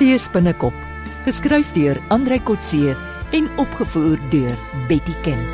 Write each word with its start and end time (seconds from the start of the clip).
See 0.00 0.16
spinnekop, 0.16 0.72
geskryf 1.26 1.74
deur 1.76 1.98
Andrei 2.08 2.38
Kotse 2.40 2.94
en 3.36 3.50
opgevoer 3.60 4.16
deur 4.32 4.56
Betty 4.88 5.12
Ken. 5.20 5.44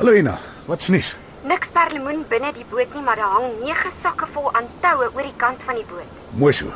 Hallo 0.00 0.18
Ina, 0.18 0.34
wat's 0.66 0.90
nuus? 0.90 1.14
Perlemoen 2.04 2.26
binne 2.28 2.50
die 2.52 2.64
boot 2.68 2.90
nie, 2.92 3.00
maar 3.02 3.16
daar 3.16 3.30
hang 3.38 3.46
9 3.64 3.90
sakke 4.02 4.26
vol 4.34 4.50
aan 4.52 4.66
toue 4.84 5.06
oor 5.14 5.24
die 5.24 5.36
kant 5.40 5.62
van 5.64 5.78
die 5.78 5.84
boot. 5.88 6.10
Mooi 6.36 6.52
so. 6.52 6.68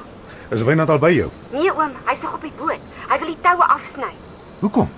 Is 0.51 0.63
Wynand 0.65 0.89
al 0.89 0.99
by 1.03 1.11
jou? 1.13 1.27
Nee 1.53 1.69
oom, 1.69 1.93
hy's 2.09 2.23
nog 2.25 2.39
op 2.39 2.45
die 2.47 2.53
boot. 2.57 2.81
Hy 3.11 3.19
wil 3.21 3.29
die 3.29 3.41
toue 3.45 3.67
afsny. 3.75 4.09
Hoekom? 4.63 4.89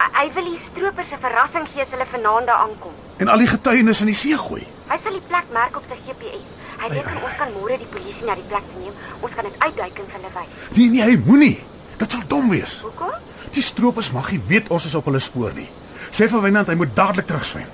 Hy- 0.00 0.30
wil 0.34 0.44
die 0.48 0.58
stroopers 0.62 1.12
'n 1.12 1.20
verrassing 1.20 1.66
gee 1.72 1.82
as 1.82 1.90
hulle 1.92 2.06
vanaand 2.10 2.46
daar 2.46 2.62
aankom. 2.64 2.94
En 3.18 3.28
al 3.28 3.38
die 3.38 3.46
getuienis 3.46 4.00
in 4.00 4.06
die 4.06 4.14
see 4.14 4.36
gooi. 4.38 4.66
Hy 4.88 4.98
sal 5.04 5.12
die 5.12 5.26
plek 5.28 5.44
merk 5.52 5.76
op 5.76 5.84
sy 5.88 5.96
GPS. 6.06 6.44
Hy 6.80 6.88
weet 6.88 7.04
ons 7.24 7.36
kan 7.38 7.52
môre 7.52 7.76
die 7.78 7.86
polisie 7.92 8.24
na 8.26 8.34
die 8.34 8.48
plek 8.48 8.64
neem. 8.78 8.92
Ons 9.20 9.34
kan 9.34 9.44
dit 9.44 9.54
uitduik 9.58 9.98
en 9.98 10.04
vir 10.06 10.20
hulle 10.20 10.32
wys. 10.34 10.76
Nee 10.76 10.88
nee, 10.88 11.02
hy 11.02 11.22
moenie. 11.26 11.60
Dit 11.98 12.10
sal 12.10 12.20
dom 12.26 12.48
wees. 12.50 12.80
Hoekom? 12.80 13.12
Die 13.52 13.62
stroopers 13.62 14.12
mag 14.12 14.30
nie 14.32 14.40
weet 14.48 14.68
ons 14.70 14.86
is 14.86 14.94
op 14.94 15.04
hulle 15.04 15.20
spoor 15.20 15.52
nie. 15.52 15.68
Sê 16.10 16.28
vir 16.28 16.40
Wynand 16.42 16.68
hy 16.68 16.74
moet 16.74 16.94
dadelik 16.96 17.26
terugswem. 17.26 17.66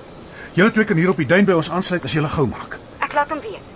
Julle 0.54 0.70
twee 0.70 0.86
kan 0.86 0.96
hier 0.96 1.10
op 1.10 1.18
die 1.18 1.26
duin 1.26 1.46
by 1.48 1.54
ons 1.58 1.70
aansluit 1.74 2.04
as 2.06 2.12
julle 2.14 2.28
gou 2.30 2.44
maak. 2.46 2.76
Ek 3.02 3.14
laat 3.16 3.32
hom 3.34 3.40
weet. 3.42 3.72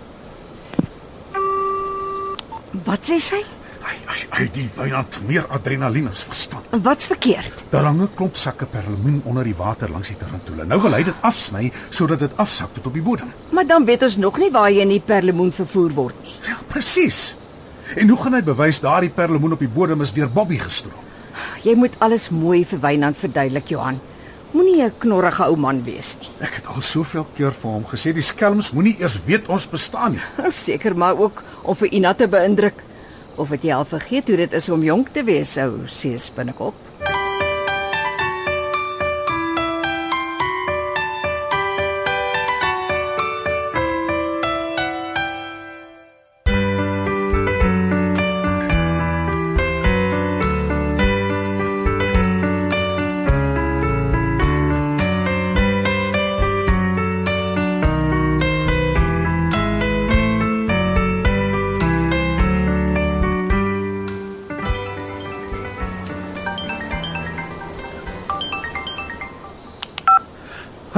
Wat 2.85 3.03
sê 3.03 3.17
sy? 3.19 3.39
Hy 3.83 3.95
hy 4.07 4.19
hy 4.37 4.45
die 4.55 4.67
Wynand 4.77 5.17
meer 5.27 5.47
adrenalien 5.55 6.07
as 6.11 6.21
verstand. 6.23 6.69
Wat's 6.85 7.09
verkeerd? 7.11 7.65
Daar 7.73 7.89
hang 7.89 7.99
'n 8.01 8.09
klomp 8.15 8.35
sakke 8.35 8.65
perlemoen 8.65 9.21
onder 9.25 9.43
die 9.43 9.55
water 9.55 9.89
langs 9.89 10.07
die 10.07 10.17
tarantula. 10.17 10.63
Nou 10.63 10.81
wil 10.81 10.93
hy 10.93 11.03
dit 11.03 11.15
afsny 11.21 11.71
sodat 11.89 12.19
dit 12.19 12.37
afsak 12.37 12.73
tot 12.73 12.87
op 12.87 12.93
die 12.93 13.01
bodem. 13.01 13.33
Maar 13.49 13.65
dan 13.65 13.85
weet 13.85 14.03
ons 14.03 14.17
nog 14.17 14.37
nie 14.37 14.51
waar 14.51 14.71
jy 14.71 14.81
in 14.81 14.89
die 14.89 15.03
perlemoen 15.05 15.51
vervoer 15.51 15.91
word 15.93 16.23
nie. 16.23 16.35
Ja, 16.47 16.57
presies. 16.67 17.35
En 17.95 18.09
hoe 18.09 18.17
gaan 18.17 18.33
hy 18.33 18.41
bewys 18.41 18.79
daardie 18.79 19.09
perlemoen 19.09 19.51
op 19.51 19.59
die 19.59 19.67
bodem 19.67 20.01
is 20.01 20.13
deur 20.13 20.29
Bobby 20.29 20.57
gestroom? 20.57 21.03
Jy 21.63 21.75
moet 21.75 21.95
alles 21.99 22.29
mooi 22.29 22.65
vir 22.65 22.79
Wynand 22.79 23.17
verduidelik, 23.17 23.67
Johan. 23.67 23.99
Moenie 24.51 24.81
'n 24.83 24.93
knorrige 24.97 25.45
ou 25.45 25.55
man 25.55 25.83
wees 25.83 26.17
nie. 26.19 26.29
Ek 26.41 26.55
het 26.57 26.65
al 26.65 26.81
soveel 26.81 27.27
keer 27.35 27.51
vir 27.51 27.71
hom 27.71 27.85
gesê 27.85 28.13
die 28.13 28.25
skelms 28.25 28.71
moenie 28.71 28.95
eers 28.99 29.19
weet 29.25 29.47
ons 29.47 29.69
bestaan 29.69 30.11
nie. 30.11 30.51
Seker 30.65 30.97
maar 30.97 31.17
ook 31.17 31.43
om 31.61 31.75
vir 31.75 31.93
Ina 31.93 32.13
te 32.13 32.27
beïndruk. 32.27 32.83
Of 33.35 33.49
het 33.49 33.61
jy 33.63 33.73
al 33.73 33.85
vergeet 33.85 34.27
hoe 34.27 34.37
dit 34.37 34.53
is 34.53 34.69
om 34.69 34.83
jonk 34.83 35.13
te 35.13 35.23
wees, 35.23 35.57
ou 35.57 35.85
see 35.85 36.17
spinnekop? 36.17 36.88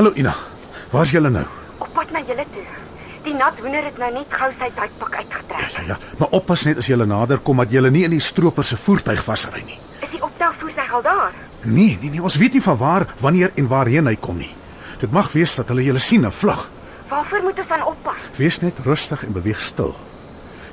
Hallo 0.01 0.16
Ina. 0.17 0.34
Waar's 0.89 1.12
julle 1.13 1.29
nou? 1.29 1.44
Op 1.78 1.89
pad 1.94 2.09
na 2.12 2.23
julle 2.25 2.45
toe. 2.50 2.63
Die 3.22 3.35
nat 3.38 3.59
hoender 3.62 3.84
het 3.85 4.00
nou 4.01 4.07
net 4.16 4.34
gou 4.34 4.47
sy 4.50 4.72
duikpak 4.73 5.19
uitgetrek. 5.19 5.75
Ja 5.75 5.84
ja, 5.91 5.97
maar 6.17 6.34
oppas 6.34 6.63
net 6.66 6.81
as 6.81 6.89
julle 6.89 7.06
nader 7.06 7.38
kom 7.45 7.62
dat 7.62 7.69
julle 7.69 7.91
nie 7.94 8.01
in 8.07 8.16
die 8.16 8.23
stroper 8.29 8.66
se 8.66 8.79
voertuig 8.81 9.22
vasry 9.22 9.61
nie. 9.67 9.78
Is 10.01 10.09
die 10.16 10.23
optelvoertuig 10.25 10.97
al 10.97 11.06
daar? 11.06 11.38
Nee, 11.61 12.00
nee 12.01 12.16
nee, 12.16 12.23
ons 12.31 12.40
weet 12.41 12.57
nie 12.57 12.63
van 12.66 12.81
waar, 12.81 13.07
wanneer 13.22 13.53
en 13.53 13.69
waarheen 13.69 14.09
hy 14.09 14.16
kom 14.17 14.41
nie. 14.41 14.50
Dit 15.06 15.13
mag 15.13 15.29
wees 15.38 15.53
dat 15.61 15.69
hulle 15.69 15.85
julle 15.85 16.01
sien 16.01 16.25
en 16.25 16.34
vlug. 16.34 16.66
Waarvoor 17.13 17.45
moet 17.51 17.61
ons 17.61 17.73
dan 17.78 17.88
oppas? 17.94 18.29
Wees 18.41 18.61
net 18.66 18.81
rustig 18.90 19.29
en 19.29 19.38
beweeg 19.38 19.61
stil. 19.61 19.94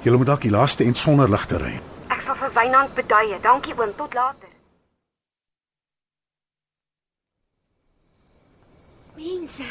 Julle 0.08 0.16
moet 0.16 0.32
dalk 0.32 0.48
die 0.48 0.56
laaste 0.56 0.88
en 0.88 0.96
sonder 0.96 1.28
ligte 1.28 1.60
ry. 1.60 1.76
Ek 2.08 2.24
sal 2.24 2.44
vir 2.46 2.56
Wynand 2.62 2.96
beduie. 2.96 3.36
Dankie 3.44 3.76
oom, 3.76 3.92
tot 4.00 4.16
later. 4.16 4.47
Mense, 9.18 9.64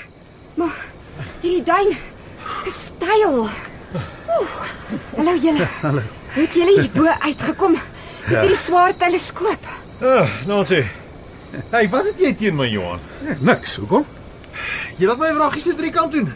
maar 0.59 0.75
hierdie 1.41 1.63
duin 1.63 1.93
is 2.67 2.77
steil. 2.89 3.37
Oeh. 4.37 4.55
Hallo 5.15 5.35
julle. 5.39 5.67
Hallo. 5.85 6.01
Het 6.35 6.57
julle 6.59 6.73
hier 6.81 6.89
bo 6.93 7.05
uitgekom 7.23 7.77
met 7.77 7.95
Ja. 8.33 8.41
hierdie 8.43 8.57
swaar 8.59 8.91
teleskoop? 8.99 9.67
Ah, 10.03 10.27
nou 10.49 10.65
sê. 10.67 10.81
Hey, 11.71 11.87
wat 11.93 12.09
het 12.09 12.19
jy 12.19 12.33
teen 12.35 12.57
my 12.59 12.67
Johan? 12.67 12.99
Nee, 13.23 13.37
niks. 13.47 13.77
Hoekom? 13.79 14.03
Jy 14.99 15.07
laat 15.07 15.21
my 15.21 15.29
vragies 15.37 15.69
net 15.71 15.77
drie 15.79 15.93
kant 15.95 16.11
doen. 16.17 16.27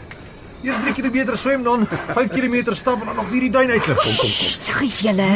Eers 0.64 0.78
3 0.86 0.94
km 0.96 1.34
swem 1.36 1.66
dan 1.66 1.84
5 2.14 2.30
km 2.32 2.72
stap 2.78 3.02
en 3.04 3.10
dan 3.10 3.18
nog 3.20 3.28
hierdie 3.34 3.50
duin 3.52 3.74
uitklim. 3.74 3.98
Kom 4.00 4.16
kom 4.22 4.32
kom. 4.38 4.54
Saggies 4.56 5.02
julle. 5.04 5.28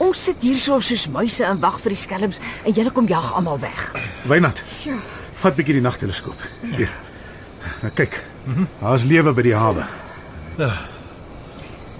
Ons 0.00 0.24
sit 0.30 0.40
hier 0.46 0.56
so 0.56 0.78
soos 0.80 1.04
muise 1.12 1.44
en 1.44 1.60
wag 1.60 1.76
vir 1.84 1.92
die 1.92 2.00
skelms 2.06 2.40
en 2.64 2.72
julle 2.72 2.94
kom 2.94 3.10
jag 3.10 3.28
almal 3.36 3.60
weg. 3.60 3.90
Wynand. 4.30 4.62
Ja. 4.86 4.96
Vat 5.42 5.54
bietjie 5.58 5.76
die 5.76 5.84
nagteleskoop. 5.84 6.40
Hier. 6.72 6.88
Nou 7.82 7.92
kyk. 7.94 8.20
Daar's 8.80 9.04
lewe 9.04 9.32
by 9.36 9.42
die 9.42 9.54
hawe. 9.56 9.84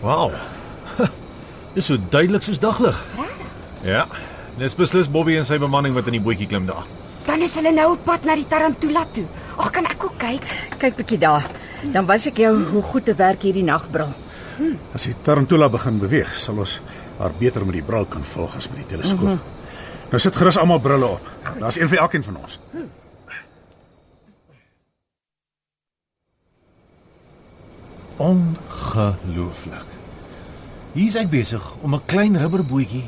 Wow. 0.02 0.32
Dis 1.74 1.90
so 1.90 1.98
duidelik 2.10 2.42
soos 2.42 2.60
daglig. 2.62 3.02
Ja. 3.86 4.06
Dis 4.58 4.74
beslis 4.78 5.10
Bobby 5.10 5.36
en 5.38 5.46
sy 5.46 5.58
bemanning 5.62 5.94
wat 5.94 6.08
in 6.10 6.18
die 6.18 6.24
bootjie 6.24 6.48
klim 6.50 6.66
daar. 6.66 6.86
Dan 7.28 7.42
is 7.44 7.54
hulle 7.60 7.70
nou 7.74 7.92
op 7.92 8.04
pad 8.06 8.24
na 8.24 8.34
die 8.38 8.46
Tarantula 8.48 9.04
toe. 9.12 9.26
Ag, 9.58 9.70
kan 9.74 9.86
ek 9.90 10.04
ook 10.04 10.16
kyk? 10.18 10.46
Kyk 10.78 10.96
bietjie 10.98 11.20
daar. 11.22 11.44
Dan 11.92 12.06
wys 12.08 12.26
ek 12.30 12.40
jou 12.42 12.54
hoe 12.72 12.82
goed 12.82 13.06
te 13.06 13.14
werk 13.18 13.44
hierdie 13.46 13.66
nagbril. 13.66 14.10
As 14.94 15.06
die 15.06 15.14
tarantula 15.22 15.68
begin 15.70 16.00
beweeg, 16.02 16.32
sal 16.38 16.58
ons 16.58 16.78
haar 17.18 17.34
beter 17.38 17.66
met 17.66 17.78
die 17.78 17.84
bril 17.86 18.06
kan 18.10 18.24
volg 18.26 18.56
as 18.58 18.68
met 18.72 18.82
die 18.82 18.88
teleskoop. 18.96 19.22
Mm 19.22 19.38
-hmm. 19.38 19.56
Nou 20.10 20.20
sit 20.20 20.36
gerus 20.36 20.58
almal 20.58 20.80
brille 20.80 21.06
op. 21.06 21.30
Daar's 21.58 21.76
een 21.76 21.88
vir 21.88 21.98
elkeen 21.98 22.24
van 22.24 22.36
ons. 22.36 22.60
Ongelooflik. 28.18 29.86
Hier's 30.92 31.14
ek 31.20 31.30
besig 31.30 31.62
om 31.82 31.94
'n 31.94 32.04
klein 32.06 32.38
rubberbootjie 32.38 33.04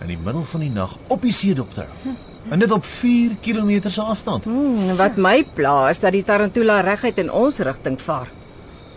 in 0.00 0.06
die 0.06 0.18
middel 0.18 0.44
van 0.44 0.60
die 0.60 0.70
nag 0.70 0.96
op 1.06 1.22
die 1.22 1.32
see 1.32 1.54
dop 1.54 1.74
te 1.74 1.80
hou. 1.80 2.14
En 2.50 2.58
dit 2.58 2.70
op 2.70 2.84
4 2.84 3.36
km 3.40 3.88
se 3.88 4.00
afstand. 4.02 4.44
Hmm, 4.44 4.96
wat 4.96 5.16
my 5.16 5.44
pla 5.54 5.88
is 5.90 5.98
dat 5.98 6.12
die 6.12 6.24
tarantula 6.24 6.80
reguit 6.80 7.18
in 7.18 7.32
ons 7.32 7.58
rigting 7.58 8.00
vaar. 8.02 8.28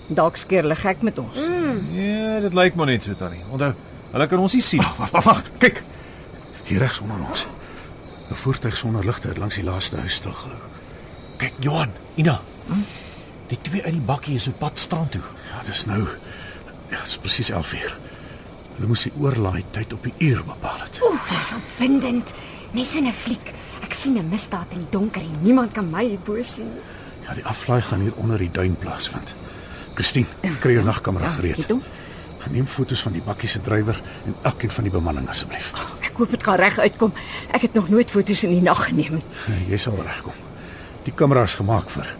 Dalk 0.07 0.35
skeer 0.35 0.61
hulle 0.61 0.75
gek 0.75 1.01
met 1.01 1.19
ons. 1.19 1.37
Ja, 1.91 2.39
dit 2.39 2.53
lyk 2.53 2.75
maar 2.75 2.85
net 2.85 3.03
so 3.03 3.15
tannie. 3.15 3.43
Onthou, 3.51 3.73
hulle 4.11 4.27
kan 4.27 4.39
ons 4.39 4.53
nie 4.53 4.61
sien. 4.61 4.83
Wag, 4.97 5.11
wag, 5.11 5.23
wag. 5.23 5.43
Kyk. 5.57 5.83
Hier 6.63 6.79
regs 6.79 6.99
onder 6.99 7.17
ons. 7.29 7.47
'n 8.31 8.35
Voertuig 8.35 8.77
sonder 8.77 9.05
ligte 9.05 9.27
het 9.27 9.37
langs 9.37 9.55
die 9.55 9.63
laaste 9.63 9.97
huis 9.97 10.13
stilgehou. 10.13 10.59
Kyk, 11.37 11.53
Johan, 11.59 11.91
Ina. 12.15 12.41
Die 13.47 13.57
twee 13.61 13.83
uit 13.83 13.93
die 13.93 14.01
bakkie 14.01 14.35
is 14.35 14.47
op 14.47 14.59
pad 14.59 14.79
strand 14.79 15.11
toe. 15.11 15.21
Ja, 15.57 15.63
dis 15.65 15.85
nou. 15.89 16.03
Ja, 16.91 16.97
dit 17.01 17.07
is 17.07 17.17
presies 17.17 17.49
11:00. 17.51 17.95
Hulle 18.77 18.87
moes 18.87 19.03
die 19.07 19.11
oorlaai 19.19 19.63
tyd 19.73 19.93
op 19.93 20.03
die 20.05 20.13
uur 20.29 20.43
bepaal 20.45 20.79
het. 20.83 20.99
Oef, 21.01 21.29
dis 21.33 21.53
opwindend. 21.57 22.29
Nes 22.71 22.95
in 22.95 23.07
'n 23.07 23.13
fliek. 23.13 23.51
Ek 23.83 23.93
sien 23.93 24.17
'n 24.17 24.29
misdaad 24.29 24.67
in 24.71 24.77
die 24.77 24.89
donker 24.89 25.21
en 25.21 25.37
niemand 25.41 25.71
kan 25.71 25.89
my 25.89 26.05
hierbo 26.05 26.37
sien. 26.43 26.69
Ja, 27.27 27.33
die 27.33 27.45
aflaai 27.45 27.81
gaan 27.81 27.99
hier 28.01 28.13
onder 28.15 28.37
die 28.37 28.51
duin 28.51 28.75
plaasvind. 28.75 29.33
Christine, 29.93 30.25
kry 30.59 30.71
jou 30.73 30.83
nagkamera 30.85 31.25
Ja, 31.25 31.31
gereed. 31.31 31.69
hom. 31.69 31.83
Neem 32.49 32.67
foto's 32.67 33.01
van 33.01 33.11
die 33.11 33.21
bakkie 33.21 33.49
se 33.49 33.61
drywer 33.61 34.01
en 34.25 34.35
elkeen 34.41 34.69
van 34.71 34.83
die 34.83 34.91
bemanning 34.93 35.29
asseblief. 35.29 35.71
Ek 36.01 36.11
hoop 36.17 36.29
dit 36.29 36.43
gaan 36.43 36.55
reg 36.55 36.79
uitkom. 36.79 37.13
Ek 37.51 37.61
het 37.61 37.73
nog 37.73 37.89
nooit 37.89 38.11
foto's 38.11 38.43
in 38.43 38.49
die 38.49 38.61
nag 38.61 38.85
geneem 38.85 39.13
nie. 39.13 39.23
Jy 39.69 39.77
sal 39.77 39.95
regkom. 40.05 40.31
Die 41.03 41.11
kamera 41.13 41.43
is 41.43 41.53
gemaak 41.53 41.89
vir 41.89 42.15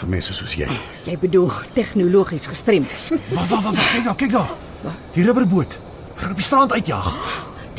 vir 0.00 0.12
mense 0.16 0.34
soos 0.36 0.56
jy. 0.58 0.68
Jy 1.06 1.18
bedoel 1.20 1.52
tegnologies 1.76 2.48
gestremd. 2.50 2.90
Wag, 3.34 3.48
wag, 3.52 3.62
wag, 3.68 3.84
kyk 3.92 4.04
daar, 4.08 4.18
kyk 4.24 4.34
daar. 4.38 4.98
Die 5.14 5.24
rubberboot. 5.26 5.78
Gaan 6.20 6.34
op 6.34 6.40
die 6.40 6.44
strand 6.44 6.72
uitjag. 6.72 7.12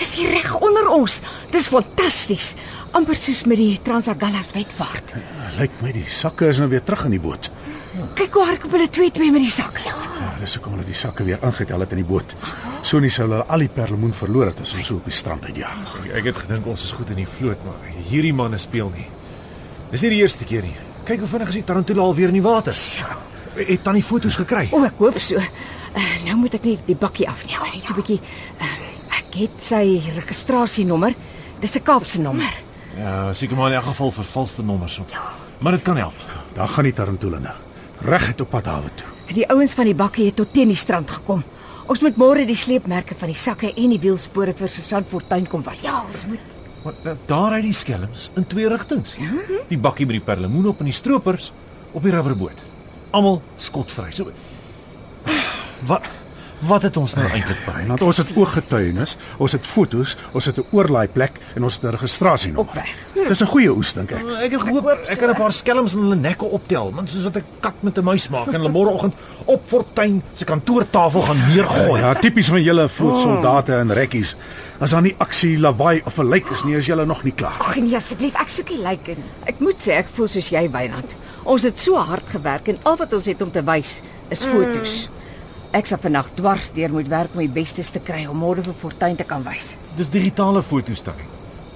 Dis 0.02 0.16
hier 0.18 0.32
reg 0.34 0.54
onder 0.58 0.88
ons. 0.90 1.20
Dis 1.54 1.70
fantasties. 1.70 2.54
amper 2.98 3.16
soos 3.16 3.46
met 3.48 3.60
die 3.60 3.80
Transagallas 3.84 4.52
wetvaart. 4.56 5.14
Lyk 5.60 5.78
my 5.84 5.94
die 5.96 6.08
sakke 6.12 6.50
is 6.52 6.60
nou 6.60 6.68
weer 6.72 6.84
terug 6.84 7.06
in 7.08 7.16
die 7.16 7.24
boot. 7.24 7.48
Kyk 8.18 8.36
hoe 8.36 8.44
hardloop 8.48 8.76
hulle 8.76 8.88
twee 8.92 9.12
twee 9.16 9.32
met 9.32 9.44
die 9.46 9.52
sak. 9.52 9.80
Ja. 9.86 9.96
Dis 10.42 10.58
hoekom 10.58 10.76
hulle 10.76 10.88
die 10.88 10.98
sakke 10.98 11.26
weer 11.28 11.42
ingetel 11.48 11.86
het 11.86 11.96
in 11.96 12.02
die 12.02 12.08
boot. 12.08 12.36
So 12.88 13.00
nie 13.04 13.12
sou 13.14 13.28
hulle 13.28 13.44
al 13.46 13.64
die 13.64 13.72
perlemoen 13.72 14.14
verloor 14.18 14.52
het 14.52 14.62
as 14.64 14.74
ons 14.76 14.90
so 14.90 15.00
op 15.00 15.08
die 15.08 15.16
strand 15.16 15.46
uitjaag. 15.48 15.98
Ek 16.18 16.32
het 16.32 16.44
gedink 16.44 16.68
ons 16.72 16.84
is 16.88 16.96
goed 16.98 17.12
in 17.14 17.22
die 17.22 17.30
vloot, 17.30 17.60
maar 17.68 17.92
hierdie 18.10 18.36
manne 18.36 18.60
speel 18.60 18.92
nie. 18.96 19.08
Dis 19.92 20.04
nie 20.04 20.16
die 20.16 20.24
eerste 20.26 20.48
keer 20.48 20.68
nie. 20.68 20.76
Kyk 21.04 21.20
hoe 21.20 21.28
vinnig 21.28 21.50
is 21.50 21.60
die 21.60 21.64
tarantula 21.64 22.02
alweer 22.02 22.28
in 22.28 22.38
die 22.38 22.46
water. 22.46 22.76
Het 23.56 23.84
tannie 23.84 24.04
foto's 24.04 24.38
gekry? 24.40 24.68
O, 24.72 24.84
ek 24.86 25.00
hoop 25.02 25.18
so. 25.20 25.42
Uh, 25.92 26.04
nou 26.28 26.38
moet 26.44 26.54
ek 26.56 26.68
net 26.70 26.84
die 26.88 26.96
bakkie 26.96 27.28
afneem. 27.28 27.64
Net 27.74 27.88
so 27.88 27.94
'n 27.94 28.00
bietjie. 28.00 28.20
Uh, 28.62 28.68
ek 29.18 29.34
het 29.42 29.58
sy 29.60 30.02
registrasienommer. 30.16 31.16
Dis 31.60 31.76
'n 31.76 31.84
Kaapse 31.84 32.22
nommer. 32.22 32.54
Ja, 32.98 33.34
seker 33.34 33.56
maar 33.56 33.70
in 33.70 33.76
elk 33.76 33.86
geval 33.92 34.12
vervalste 34.12 34.64
nommers 34.64 35.00
op. 35.00 35.10
Maar 35.60 35.72
dit 35.72 35.82
kan 35.82 35.98
help. 35.98 36.14
Daar 36.54 36.68
gaan 36.68 36.84
die 36.84 36.94
tarantula 36.94 37.40
nou. 37.40 37.56
Reguit 38.02 38.42
op 38.42 38.50
pad 38.50 38.66
hawe 38.66 38.90
toe. 38.96 39.08
Die 39.34 39.48
ouens 39.50 39.74
van 39.74 39.86
die 39.86 39.96
bakkie 39.96 40.26
het 40.26 40.36
tot 40.36 40.54
teen 40.54 40.68
die 40.68 40.76
strand 40.76 41.12
gekom. 41.12 41.44
Ons 41.88 42.02
moet 42.02 42.16
môre 42.16 42.46
die 42.46 42.56
sleepmerke 42.56 43.16
van 43.16 43.28
die 43.28 43.38
sakke 43.38 43.74
en 43.74 43.90
die 43.90 44.00
wielspore 44.00 44.54
vir 44.54 44.70
Susan 44.70 45.06
Fortuin 45.08 45.48
kom 45.48 45.64
wys. 45.64 45.82
Ja, 45.82 46.04
ons 46.08 46.26
moet 46.26 46.40
Maar 46.84 46.94
da- 47.04 47.16
daar 47.26 47.52
ry 47.54 47.62
die 47.62 47.74
skelms 47.74 48.30
in 48.36 48.48
twee 48.48 48.68
rigtings. 48.68 49.16
Die 49.68 49.78
bakkie 49.78 50.06
met 50.06 50.16
die 50.18 50.24
perlemoen 50.26 50.68
op 50.68 50.80
en 50.80 50.86
die 50.90 50.94
stroopers 50.94 51.52
op 51.92 52.04
die 52.04 52.12
rubberboot. 52.12 52.64
Almal 53.12 53.42
skotvry. 53.58 54.12
So 54.12 54.32
Wat 55.90 56.06
wat 56.68 56.82
het 56.82 56.98
ons 56.98 57.14
nou 57.18 57.26
eintlik 57.28 57.66
bereik? 57.66 57.88
Want 57.88 58.02
ons 58.06 58.18
het 58.22 58.32
ooggetuienis, 58.38 59.18
ons 59.38 59.52
het 59.52 59.66
foto's, 59.66 60.16
ons 60.32 60.46
het 60.46 60.58
'n 60.58 60.66
oorlaai 60.72 61.08
plek 61.08 61.40
en 61.56 61.64
ons 61.64 61.74
het 61.74 61.84
'n 61.84 61.96
registrasienommer. 61.98 62.70
Opreg. 62.70 62.96
Dis 63.28 63.42
'n 63.42 63.46
goeie 63.46 63.72
oes 63.72 63.94
dink 63.94 64.12
ek. 64.12 64.26
Ek 64.44 64.52
het 64.52 64.62
gehoop 64.62 64.88
ek 64.88 65.18
kan 65.18 65.30
'n 65.30 65.36
paar 65.36 65.54
skelms 65.54 65.94
in 65.94 66.00
hulle 66.00 66.16
nekke 66.16 66.46
optel, 66.46 66.94
want 66.94 67.10
soos 67.10 67.24
wat 67.24 67.38
'n 67.38 67.44
kat 67.60 67.74
met 67.82 67.98
'n 67.98 68.04
muis 68.04 68.30
maak 68.30 68.48
en 68.48 68.54
hulle 68.54 68.70
môreoggend 68.70 69.14
op 69.46 69.62
Fortuin 69.66 70.24
se 70.34 70.46
kantoortafel 70.46 71.22
gaan 71.22 71.48
neergooi. 71.48 72.02
Ja, 72.02 72.14
tipies 72.14 72.50
van 72.50 72.64
julle 72.64 72.90
vlootsoldate 72.90 73.76
en 73.76 73.94
rekkies. 73.94 74.36
As 74.80 74.90
daar 74.90 75.02
nie 75.02 75.16
aksie, 75.18 75.60
lawaai 75.60 76.02
of 76.06 76.18
'n 76.18 76.30
lijk 76.30 76.50
is 76.50 76.64
nie, 76.64 76.76
is 76.76 76.86
julle 76.86 77.06
nog 77.06 77.24
nie 77.24 77.34
klaar. 77.34 77.60
Ag 77.60 77.76
nee 77.76 77.96
asseblief, 77.96 78.34
ek 78.34 78.50
soek 78.50 78.70
nie 78.70 78.82
lyke 78.82 79.12
nie. 79.16 79.30
Ek 79.46 79.60
moet 79.60 79.78
sê 79.88 79.92
ek 79.92 80.08
voel 80.14 80.28
soos 80.28 80.50
jy 80.50 80.70
Wynand. 80.72 81.16
Ons 81.44 81.62
het 81.62 81.80
so 81.80 81.96
hard 81.98 82.30
gewerk 82.30 82.68
en 82.68 82.78
al 82.84 82.98
wat 82.98 83.14
ons 83.14 83.26
het 83.26 83.42
om 83.42 83.52
te 83.52 83.64
wys 83.64 84.02
is 84.30 84.44
foto's. 84.44 85.10
Ek 85.72 85.88
sal 85.88 86.02
vandag 86.04 86.28
dwars 86.36 86.72
deur 86.76 86.92
moet 86.92 87.08
werk 87.08 87.36
om 87.36 87.40
die 87.40 87.52
bestes 87.52 87.90
te 87.96 88.00
kry 88.04 88.26
om 88.28 88.42
môre 88.44 88.64
vir 88.66 88.76
Fortuin 88.76 89.16
te 89.16 89.24
kan 89.28 89.44
wys. 89.46 89.74
Dis 89.96 90.10
digitale 90.12 90.62
fotostelling. 90.64 91.28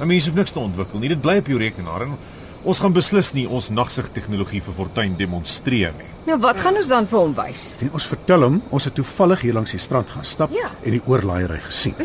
'n 0.01 0.07
Mens 0.07 0.25
hoef 0.27 0.35
niks 0.35 0.51
te 0.51 0.59
ontwikkel 0.59 0.99
nie. 0.99 1.09
Dit 1.09 1.21
bly 1.21 1.37
op 1.37 1.47
jou 1.47 1.57
rekenaar 1.59 2.01
en 2.01 2.17
ons 2.63 2.79
gaan 2.79 2.91
beslis 2.93 3.33
nie 3.33 3.45
ons 3.47 3.69
nagsig 3.69 4.09
tegnologie 4.11 4.61
vir 4.61 4.73
Fortuin 4.73 5.15
demonstreer 5.15 5.93
nie. 5.97 6.09
Nou 6.27 6.37
wat 6.39 6.57
gaan 6.57 6.75
ons 6.75 6.87
dan 6.87 7.07
vir 7.07 7.19
hom 7.19 7.33
wys? 7.35 7.71
En 7.81 7.89
ons 7.93 8.07
vertel 8.07 8.41
hom 8.43 8.61
ons 8.69 8.83
het 8.83 8.93
toevallig 8.93 9.41
hier 9.41 9.53
langs 9.53 9.71
die 9.71 9.79
strand 9.79 10.09
gaan 10.09 10.25
stap 10.25 10.51
Ja. 10.51 10.69
en 10.83 10.91
die 10.91 11.01
oorlaaiery 11.05 11.59
gesien. 11.59 11.95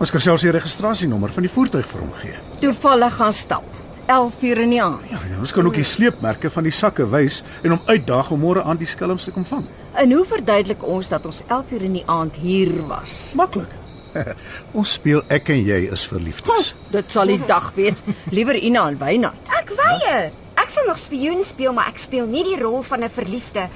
Ons 0.00 0.10
kan 0.10 0.20
selfs 0.20 0.42
die 0.42 0.50
registrasienommer 0.50 1.28
van 1.32 1.42
die 1.42 1.52
voertuig 1.52 1.86
vir 1.86 2.00
hom 2.00 2.12
gee. 2.12 2.34
Toevallig 2.60 3.12
gaan 3.16 3.34
stap. 3.34 3.64
11 4.06 4.42
uur 4.42 4.58
in 4.58 4.70
die 4.70 4.82
aand. 4.82 5.10
Ja, 5.10 5.38
ons 5.40 5.52
kan 5.52 5.66
ook 5.66 5.74
die 5.74 5.86
sleepmerke 5.86 6.50
van 6.50 6.66
die 6.66 6.74
sakke 6.74 7.06
wys 7.10 7.42
en 7.62 7.74
hom 7.74 7.80
uitdaag 7.86 8.30
om 8.30 8.40
môre 8.40 8.62
aan 8.62 8.78
die 8.80 8.88
skelms 8.88 9.26
te 9.26 9.34
kom 9.34 9.44
vang. 9.44 9.64
En 9.96 10.12
hoe 10.12 10.24
verduidelik 10.28 10.84
ons 10.86 11.08
dat 11.08 11.26
ons 11.26 11.42
11 11.46 11.74
uur 11.76 11.82
in 11.82 11.98
die 12.00 12.06
aand 12.06 12.38
hier 12.42 12.72
was? 12.86 13.32
Maklik. 13.34 13.72
ons 14.78 14.96
speel 14.98 15.22
ek 15.32 15.50
en 15.52 15.62
jy 15.66 15.82
is 15.92 16.06
verliefdes. 16.08 16.72
Dit 16.92 17.12
sal 17.12 17.32
die 17.32 17.40
dag 17.48 17.72
wees. 17.76 18.02
Liewer 18.32 18.56
Ina 18.56 18.88
en 18.92 18.98
Wynand. 19.00 19.54
Ek 19.60 19.72
weier. 19.76 20.30
Ek 20.56 20.72
sal 20.72 20.86
nog 20.88 20.98
spioen 20.98 21.42
speel, 21.44 21.74
maar 21.76 21.90
ek 21.92 22.00
speel 22.00 22.24
nie 22.30 22.42
die 22.46 22.56
rol 22.58 22.80
van 22.82 23.04
'n 23.04 23.12
verliefde. 23.12 23.68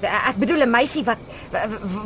Ek 0.00 0.36
bedoel 0.40 0.64
'n 0.64 0.70
meisie 0.70 1.04
wat 1.04 1.18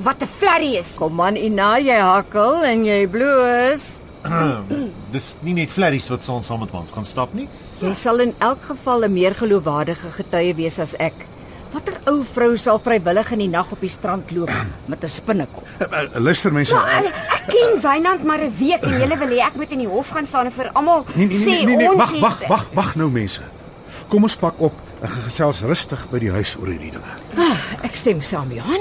wat 0.02 0.22
'n 0.22 0.26
flerry 0.26 0.74
is. 0.76 0.96
Kom 0.98 1.20
aan 1.20 1.36
Ina, 1.36 1.78
jy 1.78 1.98
hakkel 2.00 2.64
en 2.64 2.84
jy 2.84 3.06
bloos. 3.06 4.02
Dis 5.14 5.36
nie 5.40 5.54
net 5.54 5.70
flerries 5.70 6.08
wat 6.08 6.22
saam 6.22 6.42
saam 6.42 6.60
met 6.60 6.74
ons 6.74 6.90
gaan 6.90 7.04
stap 7.04 7.32
nie. 7.34 7.48
Jy 7.76 7.92
sal 7.94 8.22
in 8.24 8.34
elk 8.40 8.62
geval 8.70 9.04
'n 9.04 9.12
meer 9.12 9.34
geloofwaardige 9.36 10.10
getuie 10.16 10.54
wees 10.56 10.78
as 10.78 10.94
ek. 10.96 11.12
Watter 11.72 11.98
ou 12.06 12.22
vrou 12.24 12.56
sal 12.56 12.78
vrywillig 12.78 13.32
in 13.32 13.38
die 13.38 13.48
nag 13.48 13.70
op 13.72 13.80
die 13.80 13.90
strand 13.90 14.30
loop 14.30 14.50
met 14.90 15.02
'n 15.04 15.08
spinnekop? 15.08 15.66
Uh, 15.80 15.86
uh, 15.92 16.20
Luister 16.20 16.52
mense, 16.52 16.74
Maar 16.74 17.04
ek, 17.04 17.12
ken 17.52 17.80
Wynand 17.82 18.24
maar 18.24 18.40
'n 18.40 18.52
week 18.58 18.82
en 18.82 18.98
julle 18.98 19.18
wil 19.18 19.28
hê 19.28 19.40
ek 19.44 19.56
moet 19.56 19.70
in 19.72 19.78
die 19.78 19.88
hof 19.88 20.08
gaan 20.08 20.26
staan 20.26 20.46
en 20.46 20.52
vir 20.52 20.70
almal 20.72 21.04
nee 21.14 21.26
nee 21.26 21.38
sê 21.38 21.44
nee 21.44 21.64
nee, 21.66 21.76
nee 21.76 21.90
ons 21.90 21.96
wag 21.96 22.20
wag 22.20 22.48
wag 22.48 22.66
wag 22.72 22.94
nou 22.96 23.10
mense. 23.10 23.42
Kom 24.08 24.22
ons 24.22 24.36
pak 24.36 24.54
op 24.60 24.72
en 25.02 25.08
gesels 25.08 25.60
rustig 25.62 26.06
by 26.10 26.18
die 26.18 26.30
huis 26.30 26.56
oor 26.56 26.68
hierdie 26.68 26.92
dinge. 26.96 27.12
Ah, 27.36 27.58
ek 27.84 27.94
stem 27.94 28.22
saam, 28.22 28.52
Johan. 28.52 28.80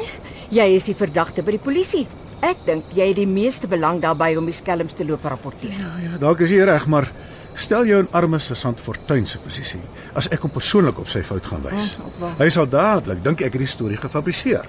Jy 0.50 0.76
is 0.76 0.86
die 0.86 0.96
verdagte 0.96 1.44
by 1.44 1.52
die 1.52 1.60
polisie. 1.60 2.08
Ek 2.42 2.56
dink 2.66 2.84
jy 2.94 3.08
het 3.08 3.16
die 3.16 3.28
meeste 3.28 3.68
belang 3.68 4.00
daarbey 4.02 4.38
om 4.38 4.46
die 4.46 4.54
skelms 4.56 4.94
te 4.94 5.04
loop 5.06 5.26
rapporteer. 5.26 5.72
Ja 5.72 5.92
ja, 6.00 6.18
dalk 6.18 6.40
is 6.40 6.50
jy 6.50 6.64
reg, 6.64 6.86
maar 6.88 7.12
stel 7.56 7.86
jou 7.86 8.00
in 8.00 8.08
arme 8.12 8.40
sergeant 8.40 8.80
Fortuin 8.80 9.26
se 9.26 9.38
posisie. 9.38 9.80
As 10.14 10.28
ek 10.32 10.42
hom 10.46 10.52
persoonlik 10.52 11.00
op 11.00 11.08
sy 11.12 11.22
fout 11.24 11.46
gaan 11.46 11.62
wys. 11.64 11.98
Wel. 12.20 12.34
Hy 12.40 12.50
sal 12.50 12.68
dadelik 12.70 13.24
dink 13.24 13.42
ek 13.42 13.54
het 13.54 13.64
die 13.64 13.68
storie 13.72 13.98
gefabriseer. 13.98 14.66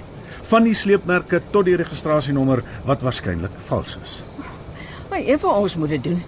Van 0.47 0.63
die 0.65 0.75
sleepmerke 0.75 1.41
tot 1.51 1.65
die 1.67 1.77
registrasienommer 1.77 2.63
wat 2.87 3.03
waarskynlik 3.03 3.51
vals 3.69 3.99
is. 4.05 4.21
Maar 5.11 5.19
een 5.27 5.39
van 5.39 5.55
ons 5.55 5.75
moet 5.77 5.89
dit 5.97 6.03
doen. 6.03 6.23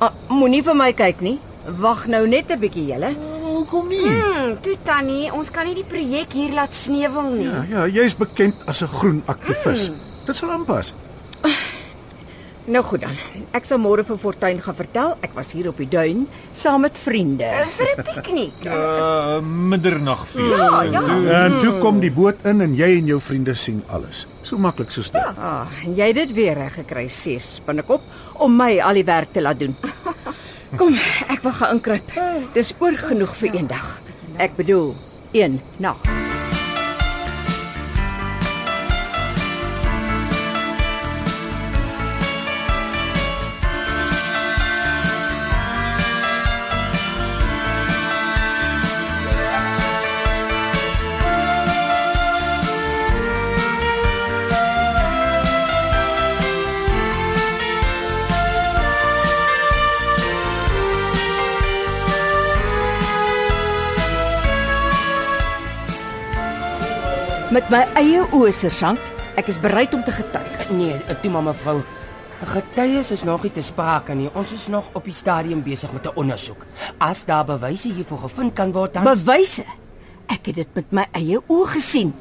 Ah, 0.00 0.12
Moenie 0.28 0.62
vir 0.62 0.74
my 0.76 0.92
kyk 0.92 1.20
nie. 1.20 1.38
Wag 1.78 2.06
nou 2.06 2.26
net 2.28 2.50
'n 2.50 2.58
bietjie, 2.58 2.86
julle. 2.86 3.14
Hoekom 3.42 3.88
nie? 3.88 4.00
Hmm, 4.06 4.56
toe 4.62 4.76
tannie, 4.82 5.32
ons 5.32 5.50
kan 5.50 5.66
nie 5.66 5.74
die 5.74 5.84
projek 5.84 6.32
hier 6.32 6.52
laat 6.54 6.74
sneuwel 6.74 7.30
nie. 7.34 7.44
Ja, 7.44 7.64
ja, 7.68 7.86
jy's 7.86 8.14
bekend 8.16 8.54
as 8.66 8.82
'n 8.82 8.86
groen 8.88 9.22
aktivis. 9.26 9.90
Dit 10.24 10.36
sal 10.36 10.50
aanpas. 10.50 10.94
Nou 12.68 12.82
goed 12.84 13.00
dan. 13.00 13.14
Ek 13.56 13.64
sal 13.64 13.80
môre 13.80 14.02
vir 14.04 14.18
Fortuin 14.20 14.58
gaan 14.60 14.76
vertel 14.76 15.14
ek 15.24 15.32
was 15.36 15.48
hier 15.56 15.70
op 15.70 15.78
die 15.80 15.88
duin 15.88 16.26
saam 16.52 16.84
met 16.84 16.98
vriende. 17.00 17.48
Uh, 17.48 17.64
vir 17.78 17.88
'n 17.94 18.04
piknik. 18.08 18.66
Uh 18.66 19.40
middernagfees. 19.72 20.52
Ja, 20.58 20.82
ja. 20.82 21.46
En 21.46 21.58
toe 21.64 21.78
kom 21.80 22.00
die 22.04 22.12
boot 22.12 22.44
in 22.44 22.60
en 22.60 22.76
jy 22.76 22.90
en 22.98 23.08
jou 23.08 23.20
vriende 23.20 23.54
sien 23.54 23.82
alles. 23.88 24.26
So 24.42 24.58
maklik 24.58 24.92
soos 24.92 25.10
dit. 25.10 25.40
Ah, 25.40 25.64
en 25.84 25.96
jy 25.96 26.12
het 26.12 26.20
dit 26.20 26.32
weer 26.32 26.54
reg 26.54 26.74
gekry, 26.74 27.08
ses 27.08 27.62
binnekop 27.64 28.04
om 28.36 28.56
my 28.56 28.78
al 28.84 29.00
die 29.00 29.04
werk 29.04 29.32
te 29.32 29.40
laat 29.40 29.58
doen. 29.58 29.76
Kom, 30.78 30.92
ek 31.32 31.40
wil 31.42 31.52
gaan 31.52 31.78
inkruip. 31.80 32.12
Dis 32.52 32.74
oor 32.78 32.96
genoeg 32.96 33.36
vir 33.40 33.54
een 33.54 33.66
dag. 33.66 34.00
Ek 34.36 34.56
bedoel, 34.60 34.92
een 35.32 35.60
nag. 35.80 36.27
Met 67.48 67.70
my 67.72 67.78
eie 67.96 68.20
oë, 68.36 68.50
sergeant. 68.52 69.06
Ek 69.40 69.46
is 69.48 69.56
bereid 69.62 69.94
om 69.96 70.02
te 70.04 70.12
getuig. 70.12 70.66
Nee, 70.76 70.98
toe 71.22 71.30
maar 71.32 71.46
mevrou. 71.46 71.78
Getuies 72.50 73.08
is 73.14 73.22
nog 73.24 73.46
nie 73.46 73.50
te 73.56 73.62
sprake 73.64 74.12
nie. 74.12 74.28
Ons 74.36 74.52
is 74.52 74.66
nog 74.68 74.90
op 74.92 75.06
die 75.08 75.16
stadium 75.16 75.62
besig 75.64 75.92
met 75.92 76.04
'n 76.04 76.12
ondersoek. 76.14 76.66
As 76.98 77.24
daar 77.24 77.44
bewyse 77.44 77.88
hiervoor 77.88 78.18
gevind 78.18 78.52
kan 78.52 78.72
word, 78.72 78.94
dan 78.94 79.04
Bewyse. 79.04 79.64
Ek 80.26 80.46
het 80.46 80.54
dit 80.54 80.68
met 80.74 80.92
my 80.92 81.06
eie 81.12 81.40
oë 81.48 81.66
gesien. 81.66 82.12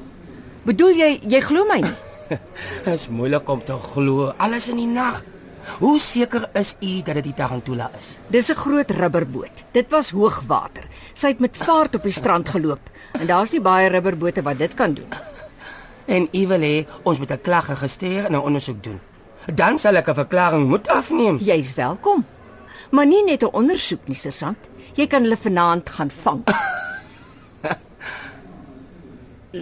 Bedoel 0.63 0.95
jy 0.95 1.19
jy 1.27 1.41
glo 1.41 1.65
my 1.65 1.79
nie? 1.79 1.95
is 2.93 3.09
moeilik 3.09 3.49
om 3.49 3.63
te 3.63 3.73
glo. 3.73 4.33
Alles 4.37 4.69
in 4.69 4.77
die 4.77 4.87
nag. 4.87 5.23
Hoe 5.79 5.99
seker 5.99 6.49
is 6.53 6.75
u 6.79 7.01
dat 7.01 7.19
dit 7.19 7.23
die 7.23 7.33
Tarantula 7.33 7.91
is? 7.99 8.17
Dis 8.27 8.49
'n 8.49 8.55
groot 8.55 8.89
rubberboot. 8.89 9.63
Dit 9.71 9.89
was 9.89 10.11
hoogwater. 10.11 10.83
Sy 11.13 11.27
het 11.27 11.39
met 11.39 11.57
vaart 11.57 11.95
op 11.95 12.03
die 12.03 12.11
strand 12.11 12.49
geloop 12.49 12.79
en 13.11 13.27
daar's 13.27 13.51
nie 13.51 13.61
baie 13.61 13.89
rubberbote 13.89 14.41
wat 14.41 14.57
dit 14.57 14.73
kan 14.73 14.93
doen. 14.93 15.09
En 16.07 16.27
u 16.31 16.47
wil 16.47 16.59
hê 16.61 16.85
ons 17.03 17.19
moet 17.19 17.31
'n 17.31 17.41
klag 17.41 17.67
registreer 17.67 18.25
en 18.25 18.31
'n 18.31 18.41
ondersoek 18.41 18.83
doen. 18.83 18.99
Dan 19.53 19.77
sal 19.79 19.95
ek 19.95 20.07
'n 20.07 20.13
verklaring 20.13 20.67
moet 20.67 20.87
afneem. 20.87 21.37
Jy's 21.37 21.73
welkom. 21.73 22.25
Maar 22.89 23.05
nie 23.05 23.23
net 23.23 23.43
'n 23.43 23.51
ondersoek 23.51 24.07
nie, 24.07 24.15
sergeant. 24.15 24.57
Jy 24.93 25.07
kan 25.07 25.21
hulle 25.21 25.37
vanaand 25.37 25.89
gaan 25.89 26.11
vang. 26.11 26.43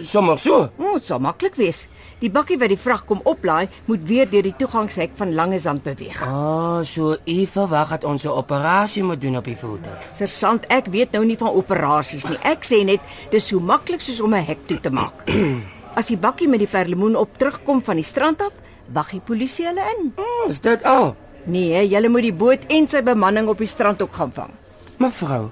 Sommer 0.02 0.38
so. 0.38 0.70
O, 0.76 0.92
dit 0.94 1.06
sal 1.06 1.18
maklik 1.18 1.54
wees. 1.54 1.88
Die 2.16 2.30
bakkie 2.32 2.56
wat 2.56 2.70
die 2.72 2.78
vrag 2.80 3.02
kom 3.04 3.18
oplaai, 3.28 3.68
moet 3.84 4.04
weer 4.08 4.28
deur 4.30 4.46
die 4.46 4.54
toegangshek 4.56 5.12
van 5.18 5.34
Lange 5.36 5.58
Zand 5.60 5.82
beweeg. 5.84 6.22
Ah, 6.24 6.30
oh, 6.32 6.78
so 6.88 7.12
u 7.12 7.46
verwag 7.46 7.90
dat 7.92 8.04
ons 8.04 8.24
'n 8.24 8.32
operasie 8.32 9.02
moet 9.04 9.20
doen 9.20 9.36
op 9.36 9.44
die 9.44 9.56
voertuig. 9.56 10.08
Sergeant, 10.14 10.64
ek 10.66 10.86
weet 10.86 11.12
nou 11.12 11.24
nie 11.24 11.36
van 11.36 11.52
operasies 11.52 12.24
nie. 12.24 12.38
Ek 12.42 12.64
sê 12.64 12.84
net 12.84 13.00
dis 13.30 13.46
so 13.46 13.60
maklik 13.60 14.00
soos 14.00 14.20
om 14.20 14.34
'n 14.34 14.44
hek 14.44 14.66
toe 14.66 14.80
te 14.80 14.90
maak. 14.90 15.28
As 15.98 16.06
die 16.06 16.16
bakkie 16.16 16.48
met 16.48 16.58
die 16.58 16.68
perlemoen 16.68 17.16
op 17.16 17.36
terugkom 17.36 17.82
van 17.82 17.96
die 17.96 18.04
strand 18.04 18.40
af, 18.40 18.52
wag 18.92 19.10
die 19.10 19.20
polisie 19.20 19.66
hulle 19.66 19.84
in. 19.98 20.14
Is 20.48 20.60
dit 20.60 20.84
al? 20.84 21.16
Nee, 21.44 21.88
julle 21.88 22.08
moet 22.08 22.22
die 22.22 22.32
boot 22.34 22.60
en 22.68 22.88
sy 22.88 23.02
bemanning 23.02 23.48
op 23.48 23.58
die 23.58 23.68
strand 23.68 24.02
ook 24.02 24.12
gaan 24.12 24.32
vang. 24.32 24.50
Mevrou, 24.96 25.50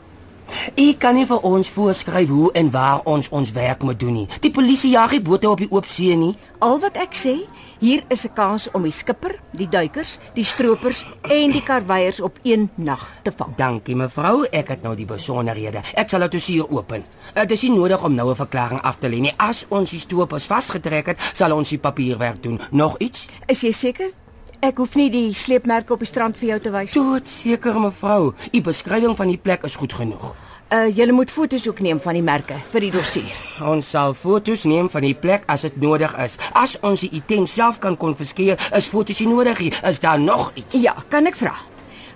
u 0.76 0.92
kan 0.98 1.14
nie 1.14 1.26
vir 1.26 1.44
ons 1.46 1.68
voorskryf 1.68 2.28
hoe 2.28 2.52
en 2.52 2.70
waar 2.70 3.00
ons 3.04 3.28
ons 3.28 3.52
werk 3.52 3.82
moet 3.82 3.98
doen 4.00 4.12
nie. 4.12 4.28
Die 4.40 4.50
polisie 4.50 4.90
jag 4.90 5.10
nie 5.10 5.22
bote 5.22 5.50
op 5.50 5.58
die 5.58 5.70
oop 5.70 5.86
see 5.86 6.16
nie. 6.16 6.34
Al 6.64 6.78
wat 6.80 6.96
ek 6.96 7.14
sê, 7.14 7.34
hier 7.80 8.04
is 8.08 8.24
'n 8.24 8.32
kans 8.34 8.70
om 8.72 8.82
die 8.82 8.92
skipper, 8.92 9.38
die 9.52 9.68
duikers, 9.68 10.18
die 10.34 10.44
stroopers 10.44 11.06
en 11.22 11.52
die 11.52 11.62
karweiers 11.62 12.20
op 12.20 12.38
een 12.42 12.70
nag 12.74 13.12
te 13.22 13.32
vang. 13.36 13.56
Dankie 13.56 13.96
mevrou, 13.96 14.46
ek 14.50 14.68
het 14.68 14.82
nou 14.82 14.96
die 14.96 15.06
besonderhede. 15.06 15.82
Ek 15.94 16.10
sal 16.10 16.28
dit 16.28 16.44
hier 16.44 16.70
open. 16.70 17.04
Dit 17.34 17.50
is 17.50 17.62
nie 17.62 17.70
nodig 17.72 18.04
om 18.04 18.14
nou 18.14 18.30
'n 18.30 18.36
verklaring 18.36 18.82
af 18.82 18.98
te 18.98 19.08
lê 19.08 19.20
nie. 19.20 19.34
As 19.36 19.66
ons 19.68 19.90
die 19.90 20.00
stroopers 20.00 20.44
vasgetrek 20.44 21.06
het, 21.06 21.18
sal 21.32 21.52
ons 21.52 21.68
die 21.68 21.78
papierwerk 21.78 22.42
doen. 22.42 22.60
Nog 22.70 22.98
iets? 22.98 23.28
Is 23.46 23.60
jy 23.60 23.72
seker? 23.72 24.23
Ek 24.64 24.78
hoef 24.80 24.94
nie 24.96 25.10
die 25.12 25.34
sleepmerke 25.36 25.92
op 25.92 26.00
die 26.00 26.08
strand 26.08 26.38
vir 26.40 26.54
jou 26.54 26.56
te 26.64 26.70
wys. 26.72 26.94
Dood 26.96 27.28
seker 27.28 27.76
mevrou. 27.82 28.30
U 28.32 28.60
beskrywing 28.64 29.12
van 29.18 29.28
die 29.28 29.36
plek 29.36 29.66
is 29.68 29.74
goed 29.76 29.92
genoeg. 29.92 30.30
Uh 30.72 30.86
julle 30.88 31.12
moet 31.12 31.28
foto's 31.28 31.66
ook 31.68 31.82
neem 31.84 32.00
van 32.00 32.16
die 32.16 32.22
merke 32.24 32.56
vir 32.72 32.86
die 32.86 32.90
dossier. 32.94 33.34
Ons 33.60 33.90
sal 33.92 34.16
foto's 34.16 34.64
neem 34.64 34.88
van 34.88 35.04
die 35.04 35.12
plek 35.12 35.44
as 35.52 35.66
dit 35.68 35.76
nodig 35.84 36.16
is. 36.24 36.38
As 36.56 36.78
ons 36.80 37.04
die 37.04 37.12
item 37.20 37.44
self 37.44 37.76
kan 37.84 37.98
konfiskeer, 38.00 38.56
is 38.72 38.88
foto's 38.88 39.20
nie 39.20 39.28
nodig 39.34 39.60
nie. 39.66 39.74
Is 39.84 40.00
daar 40.00 40.18
nog 40.22 40.48
iets? 40.56 40.80
Ja, 40.80 40.96
kan 41.12 41.28
ek 41.28 41.36
vra? 41.44 41.52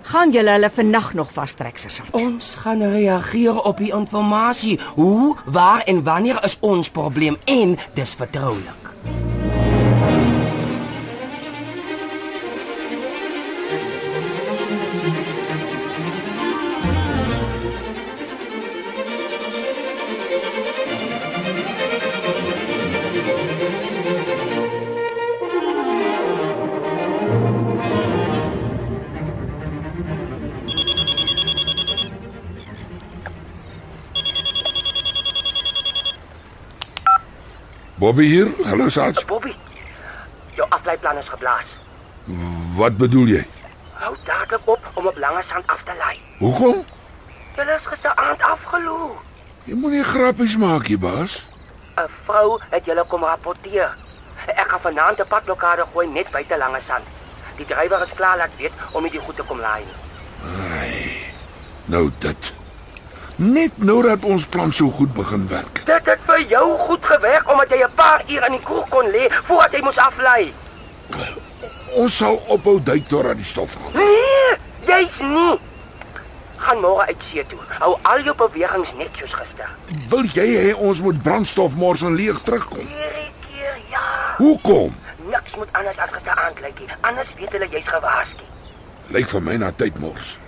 Gaan 0.09 0.33
julle 0.33 0.57
hulle 0.57 0.73
vandag 0.73 1.13
nog 1.13 1.29
vastrek 1.37 1.77
sergeant? 1.77 2.17
Ons 2.17 2.55
gaan 2.65 2.81
reageer 2.81 3.61
op 3.61 3.77
die 3.77 3.93
inligting. 3.93 4.81
Hoe, 4.97 5.35
waar 5.45 5.85
en 5.85 6.01
wanneer 6.03 6.41
is 6.49 6.57
ons 6.65 6.89
probleem 6.89 7.37
en 7.45 7.77
dis 7.93 8.17
vertroulik. 8.17 8.88
Bobby 38.09 38.25
hier. 38.25 38.47
Hallo 38.65 38.89
Sats. 38.89 39.25
Bobby, 39.25 39.51
jou 40.57 40.65
afleiplan 40.69 41.17
is 41.17 41.27
geblaas. 41.29 41.75
Wat 42.73 42.95
bedoel 42.97 43.27
jy? 43.29 43.41
Hou 44.01 44.15
dadelik 44.25 44.65
op 44.65 44.87
om 44.97 45.09
op 45.11 45.17
lange 45.21 45.43
sand 45.45 45.67
af 45.69 45.83
te 45.85 45.93
lei. 45.99 46.15
Hoekom? 46.39 46.81
Julle 47.55 47.75
is 47.75 47.85
gisteraand 47.85 48.41
afgeloer. 48.41 49.13
Jy 49.69 49.77
moenie 49.77 50.01
grappies 50.03 50.57
maak 50.57 50.89
hier, 50.89 50.97
baas. 50.97 51.37
'n 52.01 52.09
Vrou 52.25 52.57
het 52.73 52.85
julle 52.85 53.05
kom 53.13 53.29
rapporteer. 53.29 53.93
Ek 54.57 54.67
gaan 54.73 54.85
vanaand 54.89 55.21
'n 55.21 55.29
padblokkade 55.29 55.85
gooi 55.93 56.07
net 56.07 56.31
buite 56.31 56.57
lange 56.57 56.81
sand. 56.81 57.05
Die 57.61 57.65
drywer 57.65 58.01
is 58.01 58.17
klaar 58.17 58.37
laat 58.37 58.57
weet 58.57 58.73
om 58.91 59.05
die 59.05 59.21
goed 59.21 59.35
te 59.35 59.43
kom 59.43 59.59
laai 59.59 59.85
nie. 59.85 59.97
Nou 61.85 62.09
dit. 62.17 62.53
Net 63.39 63.77
nou 63.77 64.01
dat 64.03 64.25
ons 64.27 64.43
plan 64.51 64.73
so 64.75 64.91
goed 64.91 65.13
begin 65.15 65.45
werk. 65.47 65.79
Dit 65.87 66.07
het 66.11 66.23
vir 66.27 66.41
jou 66.51 66.63
goed 66.77 67.05
gewerk 67.07 67.51
omdat 67.51 67.69
jy 67.71 67.83
'n 67.85 67.95
paar 67.95 68.23
uur 68.27 68.45
in 68.45 68.51
die 68.51 68.63
kroeg 68.63 68.89
kon 68.89 69.07
lê 69.11 69.29
voordat 69.47 69.71
jy 69.71 69.81
moes 69.81 69.97
aflei. 69.97 70.53
Ons 71.95 72.17
sal 72.17 72.35
ophou 72.47 72.83
duik 72.83 73.07
totdat 73.07 73.35
die 73.35 73.45
stof 73.45 73.73
gaan. 73.73 73.91
Nee, 73.93 74.57
jy's 74.85 75.19
nie. 75.19 75.59
Gaan 76.57 76.79
môre 76.79 77.05
uit 77.05 77.23
see 77.31 77.45
toe. 77.47 77.59
Hou 77.79 77.97
al 78.01 78.21
jou 78.21 78.35
bewegings 78.35 78.93
net 78.97 79.09
soos 79.13 79.33
gister. 79.33 79.69
Wil 80.09 80.23
jy 80.23 80.47
hê 80.55 80.75
ons 80.75 81.01
moet 81.01 81.21
brandstof 81.23 81.75
mors 81.75 82.01
en 82.01 82.15
leeg 82.15 82.41
terugkom? 82.41 82.87
Hierdie 82.87 83.31
keer 83.47 83.79
ja. 83.89 84.35
Hoekom? 84.37 84.95
Niks 85.17 85.55
moet 85.55 85.69
anders 85.71 85.97
as 85.97 86.11
gisteraand 86.11 86.59
lyk 86.59 86.79
nie. 86.79 86.87
Anders 87.01 87.33
weet 87.37 87.51
hulle 87.51 87.67
jy's 87.69 87.87
gewaarsku. 87.87 88.43
Lyk 89.07 89.27
vir 89.27 89.41
my 89.41 89.57
na 89.57 89.71
tyd 89.71 89.99
mors. 89.99 90.39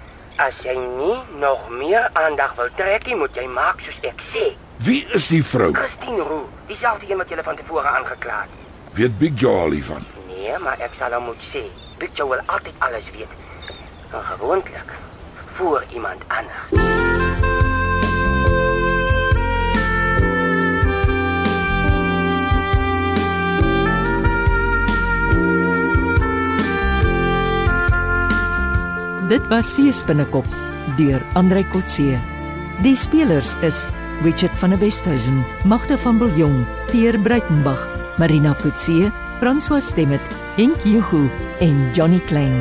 As 0.41 0.57
jy 0.65 0.73
nie 0.73 1.17
nog 1.37 1.67
meer 1.69 2.07
aandag 2.17 2.55
wil 2.57 2.69
trek 2.73 3.03
nie, 3.05 3.15
moet 3.19 3.35
jy 3.37 3.43
maak 3.45 3.83
soos 3.85 3.99
ek 4.09 4.23
sê. 4.25 4.47
Wie 4.81 5.03
is 5.13 5.27
die 5.29 5.43
vrou? 5.45 5.69
Christine 5.77 6.25
Roo, 6.25 6.47
dieselfde 6.71 7.05
een 7.11 7.21
wat 7.21 7.29
jy 7.29 7.43
van 7.45 7.59
tevore 7.59 7.91
aangekla 7.91 8.39
het. 8.47 8.55
Weet 8.97 9.19
Big 9.21 9.37
Joe 9.37 9.59
al 9.67 9.77
hiervan? 9.77 10.07
Nee, 10.31 10.57
maar 10.65 10.81
ek 10.81 10.97
sal 10.97 11.13
hom 11.13 11.29
moet 11.29 11.45
sê. 11.51 11.61
Big 12.01 12.17
Joe 12.17 12.33
wil 12.33 12.41
altyd 12.47 12.73
alles 12.89 13.13
weet. 13.13 13.37
En 14.09 14.25
gewoonlik 14.33 14.97
voor 15.53 15.85
iemand 15.93 16.25
anders. 16.27 17.50
Dit 29.31 29.45
was 29.47 29.69
Seespinnekop 29.77 30.47
deur 30.97 31.21
Andrei 31.39 31.63
Kotse. 31.71 32.17
Die 32.83 32.97
spelers 32.99 33.53
is 33.63 33.85
Richard 34.25 34.57
van 34.59 34.73
der 34.75 34.81
Westhuizen, 34.81 35.45
Magda 35.63 35.95
van 36.03 36.19
Biljong, 36.19 36.65
Pierre 36.89 37.19
Breitenbach, 37.19 37.87
Marina 38.19 38.51
Kotse, 38.59 39.07
François 39.39 39.79
Stemmet, 39.79 40.35
Henk 40.57 40.83
Juhu 40.83 41.29
en 41.63 41.79
Johnny 41.95 42.19
Klein. 42.27 42.59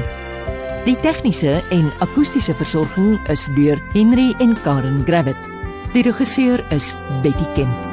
Die 0.86 0.94
tegniese 1.02 1.58
en 1.74 1.90
akoestiese 2.06 2.54
versorging 2.54 3.18
is 3.26 3.50
deur 3.58 3.82
Henry 3.90 4.30
en 4.38 4.54
Karen 4.62 5.02
Gravett. 5.10 5.50
Die 5.90 6.06
regisseur 6.06 6.62
is 6.70 6.94
Betty 7.24 7.50
Kemp. 7.58 7.89